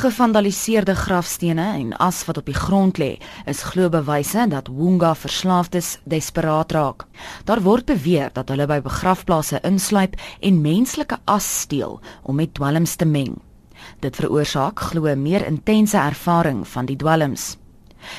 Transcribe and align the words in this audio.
Gevandaliseerde 0.00 0.94
grafstene 0.94 1.64
en 1.76 1.90
as 2.00 2.22
wat 2.24 2.38
op 2.40 2.46
die 2.48 2.56
grond 2.56 2.96
lê, 2.96 3.18
is 3.44 3.58
glo 3.68 3.90
bewyse 3.92 4.46
dat 4.48 4.70
Wonga 4.72 5.10
verslaafdes 5.14 5.98
desperaat 6.08 6.72
raak. 6.72 7.04
Daar 7.44 7.60
word 7.60 7.84
beweer 7.90 8.32
dat 8.32 8.48
hulle 8.48 8.64
by 8.70 8.78
begrafplaase 8.80 9.60
insluip 9.60 10.16
en 10.40 10.62
menslike 10.64 11.20
as 11.28 11.50
steel 11.66 12.00
om 12.22 12.40
met 12.40 12.54
dwelms 12.56 12.96
te 12.96 13.04
meng. 13.04 13.36
Dit 14.00 14.16
veroorsaak 14.16 14.80
glo 14.88 15.12
meer 15.20 15.44
intense 15.44 16.00
ervaring 16.00 16.64
van 16.64 16.88
die 16.88 16.96
dwelms. 16.96 17.58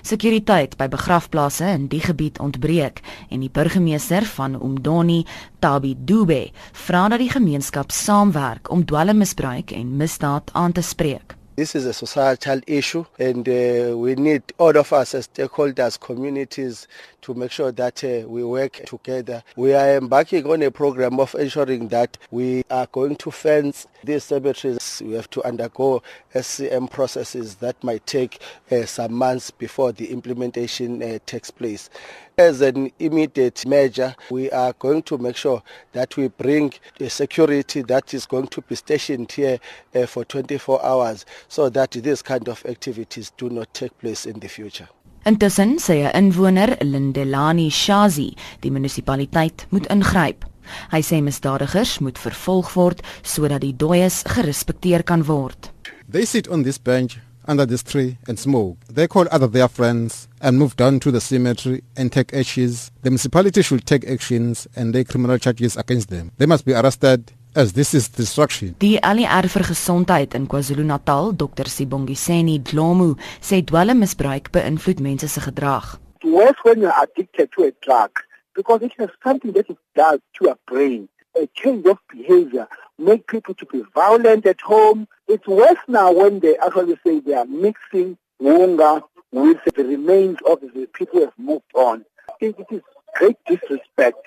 Sekuriteit 0.00 0.80
by 0.80 0.88
begrafplaase 0.88 1.68
in 1.76 1.90
die 1.92 2.00
gebied 2.00 2.40
ontbreek 2.40 3.04
en 3.28 3.44
die 3.44 3.52
burgemeester 3.52 4.24
van 4.24 4.56
Umdoni, 4.56 5.26
Tabi 5.60 5.92
Dube, 5.98 6.46
vra 6.72 7.08
dat 7.12 7.20
die 7.20 7.34
gemeenskap 7.36 7.92
saamwerk 7.92 8.72
om 8.72 8.88
dwelmmisbruik 8.88 9.76
en 9.76 9.98
misdaad 10.00 10.56
aan 10.56 10.72
te 10.72 10.80
spreek. 10.80 11.36
This 11.56 11.74
is 11.74 11.86
a 11.86 11.94
societal 11.94 12.60
issue, 12.66 13.06
and 13.18 13.48
uh, 13.48 13.96
we 13.96 14.14
need 14.14 14.42
all 14.58 14.76
of 14.76 14.92
us 14.92 15.14
as 15.14 15.26
stakeholders, 15.26 15.98
communities, 15.98 16.86
to 17.22 17.32
make 17.32 17.50
sure 17.50 17.72
that 17.72 18.04
uh, 18.04 18.28
we 18.28 18.44
work 18.44 18.82
together. 18.84 19.42
We 19.56 19.72
are 19.72 19.96
embarking 19.96 20.44
on 20.50 20.62
a 20.62 20.70
program 20.70 21.18
of 21.18 21.34
ensuring 21.34 21.88
that 21.88 22.18
we 22.30 22.62
are 22.70 22.86
going 22.86 23.16
to 23.16 23.30
fence 23.30 23.86
these 24.04 24.24
cemeteries. 24.24 24.76
We 25.00 25.14
have 25.14 25.30
to 25.30 25.44
undergo 25.44 26.02
SCM 26.34 26.90
processes 26.90 27.56
that 27.56 27.82
might 27.82 28.06
take 28.06 28.40
uh, 28.70 28.86
some 28.86 29.12
months 29.14 29.50
before 29.50 29.92
the 29.92 30.10
implementation 30.10 31.02
uh, 31.02 31.18
takes 31.26 31.50
place. 31.50 31.90
As 32.38 32.60
an 32.60 32.90
immediate 32.98 33.66
measure, 33.66 34.14
we 34.30 34.50
are 34.50 34.72
going 34.74 35.02
to 35.04 35.18
make 35.18 35.36
sure 35.36 35.62
that 35.92 36.16
we 36.16 36.28
bring 36.28 36.72
a 37.00 37.08
security 37.08 37.82
that 37.82 38.12
is 38.12 38.26
going 38.26 38.48
to 38.48 38.60
be 38.62 38.74
stationed 38.74 39.32
here 39.32 39.58
uh, 39.94 40.06
for 40.06 40.24
24 40.24 40.84
hours 40.84 41.24
so 41.48 41.68
that 41.70 41.92
these 41.92 42.22
kind 42.22 42.48
of 42.48 42.64
activities 42.66 43.32
do 43.36 43.48
not 43.48 43.72
take 43.72 43.96
place 43.98 44.26
in 44.26 44.40
the 44.40 44.48
future. 44.48 44.88
Intussen 45.26 45.78
sê 45.78 46.06
'n 46.06 46.12
inwoner, 46.14 46.76
Lindelani 46.92 47.68
Shazi, 47.70 48.36
die 48.60 48.70
munisipaliteit 48.70 49.66
moet 49.70 49.86
ingryp. 49.90 50.44
Hy 50.92 51.02
sê 51.02 51.20
misdadigers 51.22 51.98
moet 52.00 52.18
vervolg 52.18 52.72
word 52.76 53.04
sodat 53.22 53.64
die 53.64 53.74
dooies 53.76 54.22
gerespekteer 54.28 55.04
kan 55.06 55.26
word. 55.26 55.70
They 56.08 56.24
sit 56.24 56.48
on 56.48 56.62
this 56.62 56.78
bench 56.78 57.18
under 57.48 57.66
this 57.66 57.82
tree 57.82 58.18
and 58.28 58.38
smoke. 58.38 58.78
They 58.92 59.06
call 59.06 59.26
other 59.30 59.46
their 59.46 59.68
friends 59.68 60.28
and 60.40 60.58
move 60.58 60.76
down 60.76 61.00
to 61.00 61.10
the 61.10 61.20
cemetery 61.20 61.82
and 61.96 62.12
take 62.12 62.34
ashes. 62.34 62.90
The 63.02 63.10
municipality 63.10 63.62
should 63.62 63.86
take 63.86 64.08
actions 64.08 64.66
and 64.76 64.94
lay 64.94 65.04
criminal 65.04 65.38
charges 65.38 65.76
against 65.76 66.10
them. 66.10 66.32
They 66.38 66.46
must 66.46 66.64
be 66.64 66.74
arrested 66.74 67.32
as 67.54 67.72
this 67.72 67.94
is 67.94 68.08
destruction. 68.08 68.74
Die 68.78 68.98
ALR 69.02 69.48
vir 69.48 69.64
gesondheid 69.64 70.34
in 70.34 70.46
KwaZulu-Natal, 70.46 71.32
Dr 71.32 71.70
Sibongiseni 71.72 72.58
Dlomu, 72.60 73.14
sê 73.40 73.62
dwelmmisbruik 73.64 74.52
beïnvloed 74.52 75.00
mense 75.00 75.28
se 75.28 75.40
gedrag. 75.40 75.96
Worse 76.24 76.58
when 76.64 76.82
you're 76.82 76.96
addicted 77.00 77.48
to 77.54 77.64
a 77.64 77.72
drug 77.80 78.10
because 78.56 78.82
it 78.82 78.92
has 78.98 79.10
something 79.22 79.52
that 79.52 79.70
it 79.70 79.78
does 79.94 80.18
to 80.34 80.46
your 80.46 80.58
brain. 80.66 81.08
A 81.40 81.46
change 81.54 81.86
of 81.86 81.98
behavior 82.10 82.66
make 82.98 83.26
people 83.26 83.54
to 83.54 83.66
be 83.66 83.84
violent 83.94 84.46
at 84.46 84.60
home. 84.62 85.06
It's 85.28 85.46
worse 85.46 85.78
now 85.86 86.10
when 86.12 86.40
they 86.40 86.56
actually 86.56 86.98
say 87.06 87.20
they 87.20 87.34
are 87.34 87.44
mixing 87.44 88.16
wunga 88.42 89.02
with 89.30 89.58
the 89.76 89.84
remains 89.84 90.38
of 90.48 90.60
the 90.62 90.88
people 90.94 91.18
who 91.18 91.24
have 91.26 91.38
moved 91.38 91.64
on. 91.74 92.04
I 92.28 92.32
think 92.40 92.58
it 92.58 92.66
is 92.70 92.80
great 93.14 93.36
disrespect 93.46 94.18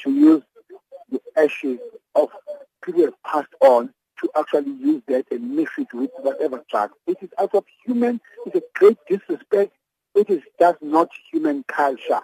to 0.00 0.10
use 0.12 0.42
the 1.10 1.20
ashes 1.36 1.80
of 2.14 2.28
people 2.84 3.00
who 3.00 3.06
have 3.06 3.22
passed 3.24 3.54
on 3.60 3.92
to 4.20 4.30
actually 4.36 4.72
use 4.72 5.02
that 5.08 5.26
and 5.32 5.56
mix 5.56 5.72
it 5.78 5.92
with 5.92 6.10
whatever 6.20 6.62
drug. 6.70 6.90
It 7.08 7.16
is 7.20 7.30
out 7.40 7.54
of 7.54 7.64
human, 7.84 8.20
it's 8.46 8.54
a 8.54 8.62
great 8.74 8.98
disrespect. 9.08 9.72
It 10.14 10.30
is 10.30 10.42
just 10.60 10.80
not 10.82 11.08
human 11.32 11.64
culture. 11.66 12.20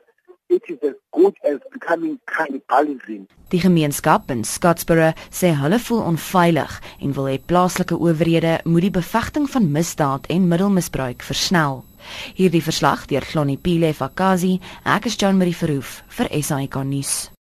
It 0.49 0.63
is 0.69 0.79
as 0.83 0.97
good 1.13 1.37
as 1.45 1.59
becoming 1.73 2.19
cannibalism. 2.25 3.27
Die 3.49 3.61
gemeenskap 3.61 4.31
in 4.31 4.45
Scottsboro 4.45 5.13
sê 5.31 5.53
hulle 5.57 5.79
voel 5.81 6.03
onveilig 6.11 6.79
en 7.01 7.15
wil 7.17 7.31
hê 7.31 7.39
plaaslike 7.39 7.97
owerhede 7.97 8.59
moet 8.65 8.89
die 8.89 8.97
bevegting 8.99 9.49
van 9.51 9.71
misdaad 9.73 10.29
en 10.33 10.49
middelmisbruik 10.49 11.25
versnel. 11.25 11.83
Hierdie 12.37 12.65
verslag 12.65 13.07
deur 13.09 13.25
Glonnie 13.25 13.61
Pile 13.61 13.93
Fakazi, 13.95 14.59
ek 14.85 15.11
is 15.11 15.19
Jean 15.21 15.41
Marie 15.41 15.57
Verhoef 15.57 16.03
vir 16.19 16.33
SAK 16.33 16.81
nuus. 16.85 17.29